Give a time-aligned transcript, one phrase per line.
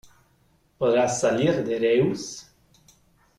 [0.79, 2.51] ¿Podrá salir de Reus?